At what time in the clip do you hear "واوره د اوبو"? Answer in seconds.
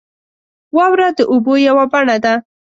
0.75-1.53